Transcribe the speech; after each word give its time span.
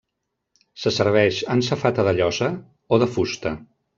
Se 0.83 0.93
serveix 0.95 1.41
en 1.57 1.61
safata 1.69 2.07
de 2.09 2.15
llosa 2.21 2.51
o 2.97 3.01
de 3.05 3.13
fusta. 3.19 3.55